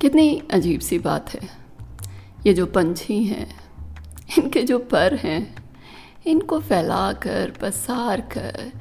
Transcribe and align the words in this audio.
कितनी 0.00 0.42
अजीब 0.52 0.80
सी 0.80 0.98
बात 0.98 1.34
है। 1.34 1.48
ये 2.46 2.54
जो 2.54 2.66
पंछी 2.66 3.24
हैं, 3.24 3.60
इनके 4.38 4.62
जो 4.62 4.78
पर 4.78 5.14
हैं, 5.14 5.54
इनको 6.26 6.60
फैला 6.60 7.12
कर 7.12 7.52
पसार 7.60 8.20
कर 8.20 8.72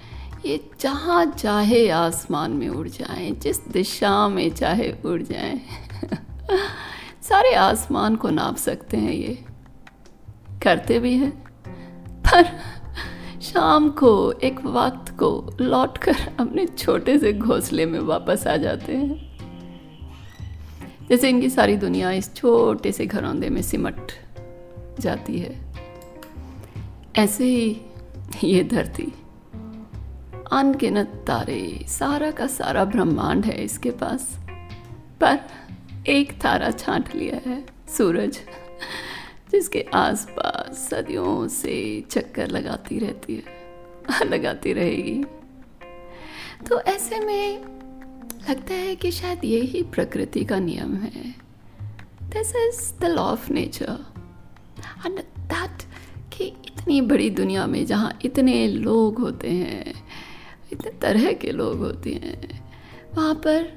ये 0.45 0.69
जहाँ 0.79 1.25
चाहे 1.25 1.89
आसमान 1.89 2.51
में 2.51 2.69
उड़ 2.69 2.87
जाएँ, 2.87 3.31
जिस 3.31 3.67
दिशा 3.67 4.29
में 4.29 4.49
चाहे 4.49 4.93
उड़ 5.05 5.21
जाएँ, 5.21 5.61
सारे 7.21 7.53
आसमान 7.53 8.15
को 8.15 8.29
नाप 8.29 8.55
सकते 8.55 8.97
हैं 8.97 9.13
ये। 9.13 9.45
करते 10.63 10.99
भी 10.99 11.17
हैं, 11.17 11.31
पर 12.21 12.43
शाम 13.41 13.89
को, 13.89 14.31
एक 14.31 14.65
वक्त 14.65 15.11
को 15.11 15.57
लौटकर 15.61 16.15
अपने 16.39 16.65
छोटे 16.65 17.19
से 17.19 17.33
घोंसले 17.33 17.85
में 17.85 17.99
वापस 17.99 18.47
आ 18.47 18.57
जाते 18.57 18.95
हैं। 18.95 19.29
जैसे 21.09 21.29
इनकी 21.29 21.49
सारी 21.49 21.75
दुनिया 21.77 22.11
इस 22.11 22.33
छोटे 22.35 22.91
से 22.91 23.05
घरौंदे 23.05 23.49
में 23.49 23.61
सिमट 23.61 24.11
जाती 24.99 25.39
है। 25.39 25.55
ऐसे 27.17 27.45
ही 27.45 27.81
ये 28.43 28.63
धरती, 28.63 29.11
अनगिनत 30.53 31.23
तारे, 31.27 31.85
सारा 31.87 32.29
का 32.31 32.47
सारा 32.47 32.83
ब्रह्मांड 32.85 33.45
है 33.45 33.63
इसके 33.63 33.91
पास। 33.91 34.27
पर 35.21 35.39
एक 36.07 36.31
तारा 36.41 36.69
छांट 36.71 37.15
लिया 37.15 37.39
है 37.45 37.63
सूरज, 37.97 38.39
जिसके 39.51 39.85
आसपास 39.93 40.87
सदियों 40.89 41.47
से 41.47 41.75
चक्कर 42.11 42.47
लगाती 42.47 42.99
रहती 42.99 43.35
है, 43.35 44.25
लगाती 44.25 44.73
रहेगी। 44.73 45.23
तो 46.69 46.79
ऐसे 46.81 47.19
में 47.19 47.78
लगता 48.47 48.73
है 48.73 48.95
कि 48.95 49.11
शायद 49.11 49.45
ये 49.45 49.59
ही 49.61 49.81
प्रकृति 49.83 50.43
का 50.45 50.59
नियम 50.59 50.95
है। 50.95 51.23
This 52.29 52.55
is 52.55 52.99
the 53.01 53.05
law 53.05 53.23
of 53.23 53.51
nature 53.53 54.05
and 55.05 55.19
that 55.19 55.83
कि 56.33 56.45
इतनी 56.45 57.01
बड़ी 57.01 57.29
दुनिया 57.29 57.65
में 57.67 57.85
जहाँ 57.85 58.17
इतने 58.25 58.67
लोग 58.67 59.19
होते 59.19 59.49
हैं, 59.49 59.93
इतने 60.71 60.91
तरह 60.91 61.31
के 61.33 61.51
लोग 61.51 61.77
होते 61.77 62.13
हैं, 62.13 62.61
वहाँ 63.15 63.33
पर 63.35 63.67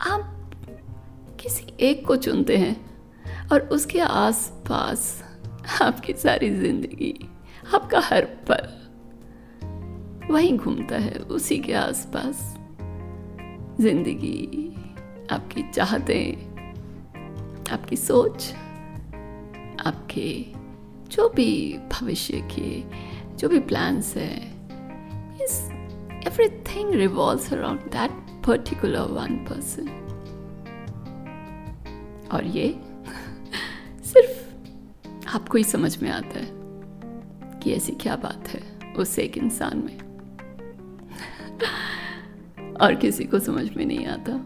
आप 0.00 0.32
किसी 1.40 1.72
एक 1.80 2.06
को 2.06 2.16
चुनते 2.16 2.56
हैं 2.56 2.76
और 3.52 3.60
उसके 3.72 4.00
आसपास 4.00 5.22
आपकी 5.82 6.12
सारी 6.12 6.50
ज़िंदगी, 6.50 7.14
आपका 7.74 8.00
हर 8.00 8.24
पल 8.50 8.74
वहीं 10.30 10.56
घूमता 10.58 10.98
है 10.98 11.18
उसी 11.30 11.58
के 11.58 11.72
आसपास। 11.72 12.55
ज़िंदगी, 13.80 14.76
आपकी 15.30 15.62
चाहतें, 15.72 16.46
आपकी 17.72 17.96
सोच, 17.96 18.52
आपके 19.86 20.44
जो 21.10 21.28
भी 21.28 21.78
भविष्य 21.92 22.48
के, 22.52 22.82
जो 23.36 23.48
भी 23.48 23.58
प्लान्स 23.60 24.16
है, 24.16 24.36
इस 25.44 25.68
everything 26.26 26.94
revolves 26.94 27.52
around 27.52 27.80
that 27.80 28.10
particular 28.46 29.00
one 29.00 29.36
person 29.36 29.88
और 32.32 32.44
ये 32.44 32.68
सिर्फ़ 34.02 34.46
आपको 35.36 35.58
ही 35.58 35.64
समझ 35.64 36.02
में 36.02 36.10
आता 36.10 36.38
है 36.38 36.50
कि 37.60 37.72
ऐसी 37.72 37.92
क्या 37.92 38.16
बात 38.16 38.48
है 38.48 38.92
उस 38.96 39.18
एक 39.18 39.38
इंसान 39.38 39.78
में। 39.78 40.05
और 42.80 42.94
किसी 42.94 43.24
को 43.24 43.38
समझ 43.38 43.70
में 43.76 43.84
नहीं 43.86 44.06
आता। 44.06 44.40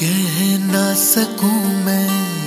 कह 0.00 0.34
ना 0.72 0.94
सकूँ 0.94 1.84
मैं 1.84 2.37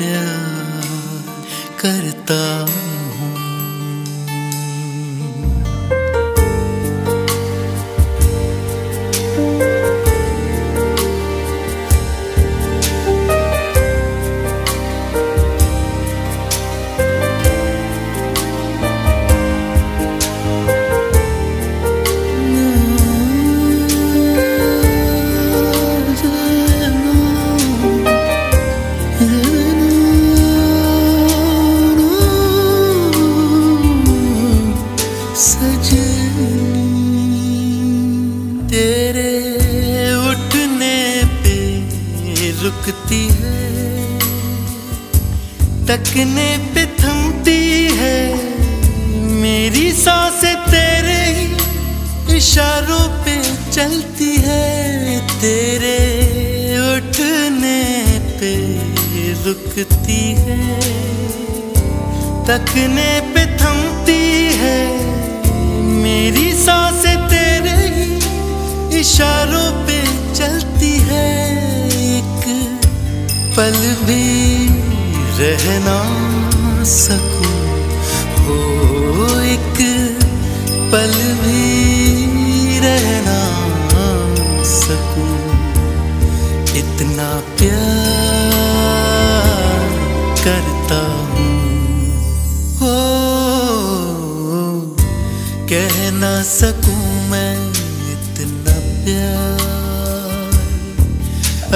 प्यार 0.00 1.24
करता 1.80 2.40
तेरे 38.70 39.30
उठने 40.20 40.98
पे 41.42 41.54
रुकती 42.62 43.22
है, 43.36 43.60
तकने 45.88 46.50
पे 46.74 46.84
थमती 47.00 47.62
है, 47.96 48.18
मेरी 49.40 49.90
साँसें 49.92 50.56
तेरे 50.66 51.22
ही 51.30 52.36
इशारों 52.36 53.06
पे 53.24 53.36
चलती 53.72 54.32
है, 54.44 54.68
तेरे 55.40 55.98
उठने 56.90 57.80
पे 58.40 58.52
रुकती 59.46 60.22
है, 60.44 60.60
तकने 62.44 63.10
पे 63.32 63.49
मेरी 66.10 66.52
सांस 66.52 67.02
तेरे 67.30 67.74
ही 67.94 69.00
इशारों 69.00 69.68
पे 69.86 69.98
चलती 70.34 70.90
है। 71.08 71.26
एक 72.06 72.46
पल 73.56 73.76
भी 74.06 74.24
रहना 75.38 75.98
सकूँ। 76.94 77.52
हो, 78.40 78.58
एक 79.54 79.78
पल 80.92 81.14
भी 81.42 81.62
रहना 82.86 83.40
सकूँ। 84.74 85.38
इतना 86.74 87.30
प्यार 87.58 87.88
करता 90.44 91.02
कह 95.72 96.10
ना 96.10 96.42
सकूँ 96.42 97.30
मैं 97.30 97.54
इतना 98.12 98.72
प्यार। 99.04 99.60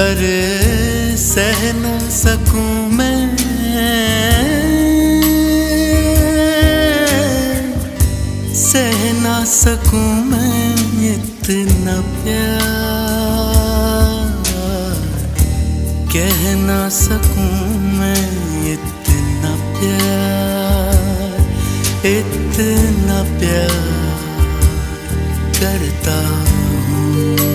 अरे 0.03 1.17
सह 1.17 1.61
ना 1.73 2.09
सकूँ 2.09 2.89
मैं। 2.89 3.37
सह 8.55 9.23
ना 9.23 9.45
सकूँ 9.45 10.11
मैं 10.25 10.75
इतना 11.13 11.95
प्यार। 12.01 12.63
कह 16.15 16.55
ना 16.55 16.89
सकूँ 16.89 17.79
मैं 17.79 18.23
इतना 18.73 19.55
प्यार। 19.79 20.55
इतना 22.05 22.94
प्यार 23.39 23.75
करता 25.59 26.17
हूँ। 26.27 27.54